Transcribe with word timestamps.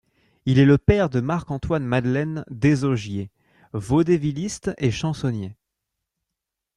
Il 0.47 0.57
est 0.57 0.65
le 0.65 0.79
père 0.79 1.11
de 1.11 1.19
Marc-Antoine-Madeleine 1.21 2.43
Désaugiers, 2.49 3.29
vaudevilliste 3.73 4.71
et 4.79 4.89
chansonnier. 4.89 5.55